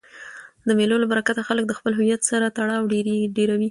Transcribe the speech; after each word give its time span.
د 0.67 0.69
مېلو 0.79 0.95
له 1.03 1.07
برکته 1.11 1.41
خلک 1.49 1.63
د 1.67 1.73
خپل 1.79 1.91
هویت 1.99 2.21
سره 2.31 2.45
تړاو 2.57 2.89
ډېروي. 3.37 3.57